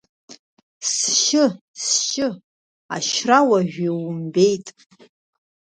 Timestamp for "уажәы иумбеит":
3.49-4.67